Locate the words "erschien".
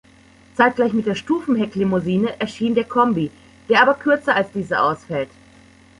2.39-2.73